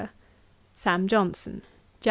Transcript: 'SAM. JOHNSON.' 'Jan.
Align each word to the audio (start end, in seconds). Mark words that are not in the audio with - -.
'SAM. 0.73 1.07
JOHNSON.' 1.07 1.61
'Jan. 1.61 1.61